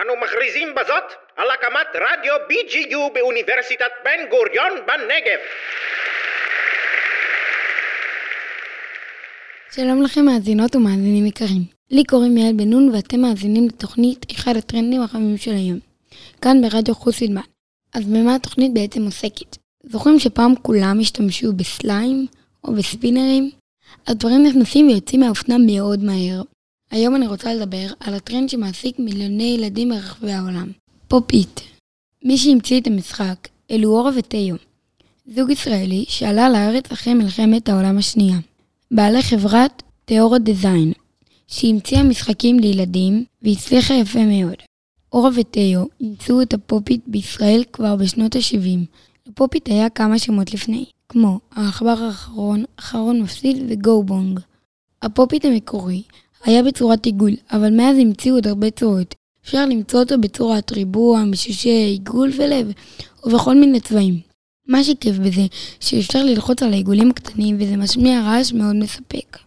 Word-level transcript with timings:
אנו 0.00 0.12
מכריזים 0.16 0.68
בזאת 0.74 1.04
על 1.36 1.50
הקמת 1.50 1.86
רדיו 1.94 2.34
BGU 2.50 3.14
באוניברסיטת 3.14 3.92
בן 4.04 4.28
גוריון 4.30 4.72
בנגב. 4.86 5.38
שלום 9.74 10.02
לכם 10.02 10.24
מאזינות 10.24 10.76
ומאזינים 10.76 11.26
יקרים. 11.26 11.62
לי 11.90 12.04
קוראים 12.04 12.36
יעל 12.36 12.52
בן 12.52 12.70
נון 12.70 12.94
ואתם 12.94 13.20
מאזינים 13.20 13.68
לתוכנית 13.68 14.26
אחד 14.32 14.56
הטרנדים 14.56 15.02
החמים 15.02 15.38
של 15.38 15.50
היום. 15.50 15.78
כאן 16.42 16.56
ברדיו 16.62 16.94
חוסילמן. 16.94 17.40
אז 17.94 18.04
במה 18.04 18.34
התוכנית 18.34 18.74
בעצם 18.74 19.04
עוסקת? 19.04 19.56
זוכרים 19.82 20.18
שפעם 20.18 20.56
כולם 20.62 20.98
השתמשו 21.00 21.52
בסליים 21.52 22.26
או 22.64 22.72
בספינרים? 22.74 23.50
הדברים 24.06 24.46
נכנסים 24.46 24.88
ויוצאים 24.88 25.20
מהאופנה 25.20 25.56
מאוד 25.58 26.04
מהר. 26.04 26.42
היום 26.90 27.16
אני 27.16 27.26
רוצה 27.26 27.54
לדבר 27.54 27.86
על 28.00 28.14
הטרנד 28.14 28.48
שמעסיק 28.48 28.98
מיליוני 28.98 29.56
ילדים 29.58 29.88
ברחבי 29.88 30.32
העולם. 30.32 30.70
פופ-איט. 31.08 31.60
מי 32.24 32.38
שהמציא 32.38 32.80
את 32.80 32.86
המשחק 32.86 33.48
אלו 33.70 33.98
אורה 33.98 34.10
ותיאו. 34.16 34.56
זוג 35.26 35.50
ישראלי 35.50 36.04
שעלה 36.08 36.48
לארץ 36.48 36.92
אחרי 36.92 37.14
מלחמת 37.14 37.68
העולם 37.68 37.98
השנייה. 37.98 38.36
בעלי 38.90 39.22
חברת 39.22 39.82
תיאורה 40.04 40.38
דיזיין, 40.38 40.92
שהמציאה 41.46 42.02
משחקים 42.02 42.58
לילדים 42.58 43.24
והצליחה 43.42 43.94
יפה 43.94 44.24
מאוד. 44.24 44.56
אורה 45.12 45.30
ותיאו 45.36 45.84
אימצו 46.00 46.42
את 46.42 46.54
הפופ-איט 46.54 47.00
בישראל 47.06 47.62
כבר 47.72 47.96
בשנות 47.96 48.36
ה-70. 48.36 48.86
לפופ-איט 49.26 49.66
היה 49.66 49.90
כמה 49.90 50.18
שמות 50.18 50.54
לפני, 50.54 50.84
כמו 51.08 51.40
העכבר 51.52 51.98
האחרון, 52.02 52.64
אחרון 52.76 53.22
מפסיד 53.22 53.56
וגו 53.68 54.02
בונג. 54.02 54.40
הפופית 55.02 55.44
המקורי 55.44 56.02
היה 56.44 56.62
בצורת 56.62 57.06
עיגול, 57.06 57.32
אבל 57.52 57.76
מאז 57.76 57.98
המציאו 57.98 58.34
עוד 58.34 58.46
הרבה 58.46 58.70
צורות. 58.70 59.14
אפשר 59.44 59.66
למצוא 59.66 60.00
אותו 60.00 60.18
בצורת 60.18 60.72
ריבוע, 60.72 61.24
משושי, 61.24 61.68
עיגול 61.70 62.30
ולב, 62.36 62.72
ובכל 63.24 63.54
מיני 63.54 63.80
צבעים. 63.80 64.20
מה 64.68 64.84
שכיף 64.84 65.16
בזה, 65.16 65.46
שאפשר 65.80 66.24
ללחוץ 66.24 66.62
על 66.62 66.72
העיגולים 66.72 67.10
הקטנים 67.10 67.56
וזה 67.60 67.76
משמיע 67.76 68.20
רעש 68.20 68.52
מאוד 68.52 68.76
מספק. 68.76 69.38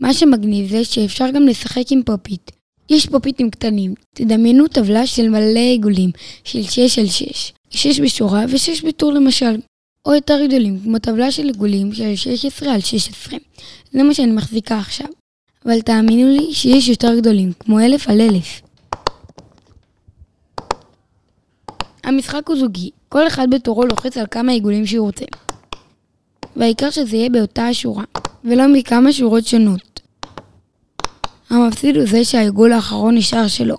מה 0.00 0.14
שמגניב 0.14 0.70
זה 0.70 0.84
שאפשר 0.84 1.30
גם 1.30 1.42
לשחק 1.42 1.84
עם 1.90 2.02
פופית. 2.02 2.59
יש 2.90 3.06
פופיטים 3.06 3.50
קטנים. 3.50 3.94
תדמיינו 4.14 4.68
טבלה 4.68 5.06
של 5.06 5.28
מלא 5.28 5.58
עיגולים, 5.58 6.10
של 6.44 6.62
6 6.62 6.98
על 6.98 7.06
6. 7.06 7.52
6 7.70 8.00
בשורה 8.00 8.44
ו-6 8.48 8.86
בטור 8.86 9.12
למשל. 9.12 9.56
או 10.06 10.14
יותר 10.14 10.46
גדולים, 10.46 10.80
כמו 10.84 10.98
טבלה 10.98 11.30
של 11.30 11.46
עיגולים 11.46 11.92
של 11.92 12.16
16 12.16 12.74
על 12.74 12.80
16. 12.80 13.38
זה 13.92 14.02
מה 14.02 14.14
שאני 14.14 14.32
מחזיקה 14.32 14.78
עכשיו. 14.78 15.06
אבל 15.66 15.80
תאמינו 15.80 16.28
לי 16.28 16.54
שיש 16.54 16.88
יותר 16.88 17.18
גדולים, 17.18 17.52
כמו 17.60 17.80
אלף 17.80 18.08
על 18.08 18.20
אלף. 18.20 18.60
המשחק 22.04 22.48
הוא 22.48 22.56
זוגי, 22.56 22.90
כל 23.08 23.26
אחד 23.26 23.46
בתורו 23.50 23.84
לוחץ 23.84 24.16
על 24.16 24.26
כמה 24.30 24.52
עיגולים 24.52 24.86
שהוא 24.86 25.06
רוצה. 25.06 25.24
והעיקר 26.56 26.90
שזה 26.90 27.16
יהיה 27.16 27.30
באותה 27.30 27.66
השורה, 27.66 28.04
ולא 28.44 28.68
מכמה 28.68 29.12
שורות 29.12 29.46
שונות. 29.46 29.89
המפסיד 31.50 31.96
הוא 31.96 32.06
זה 32.06 32.24
שהעיגול 32.24 32.72
האחרון 32.72 33.14
נשאר 33.14 33.48
שלו. 33.48 33.76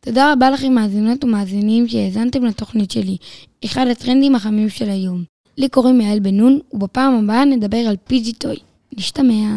תודה 0.00 0.32
רבה 0.32 0.50
לכם 0.50 0.72
מאזינות 0.72 1.24
ומאזינים 1.24 1.88
שהאזנתם 1.88 2.44
לתוכנית 2.44 2.90
שלי, 2.90 3.16
אחד 3.64 3.86
הטרנדים 3.86 4.34
החמים 4.34 4.68
של 4.68 4.90
היום. 4.90 5.24
לי 5.58 5.68
קוראים 5.68 6.00
יעל 6.00 6.20
בן 6.20 6.34
נון, 6.34 6.58
ובפעם 6.72 7.24
הבאה 7.24 7.44
נדבר 7.44 7.76
על 7.76 7.96
פיג'י 8.04 8.32
טוי. 8.32 8.56
נשתמע. 8.98 9.54